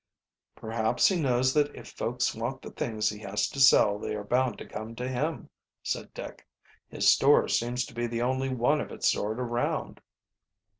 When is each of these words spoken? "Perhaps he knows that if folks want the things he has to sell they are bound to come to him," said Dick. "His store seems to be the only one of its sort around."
"Perhaps 0.55 1.09
he 1.09 1.15
knows 1.15 1.53
that 1.53 1.75
if 1.75 1.89
folks 1.91 2.33
want 2.33 2.63
the 2.63 2.71
things 2.71 3.07
he 3.07 3.19
has 3.19 3.47
to 3.49 3.59
sell 3.59 3.99
they 3.99 4.15
are 4.15 4.23
bound 4.23 4.57
to 4.57 4.65
come 4.65 4.95
to 4.95 5.07
him," 5.07 5.47
said 5.83 6.11
Dick. 6.15 6.47
"His 6.87 7.07
store 7.07 7.47
seems 7.47 7.85
to 7.85 7.93
be 7.93 8.07
the 8.07 8.23
only 8.23 8.49
one 8.49 8.81
of 8.81 8.91
its 8.91 9.11
sort 9.11 9.39
around." 9.39 10.01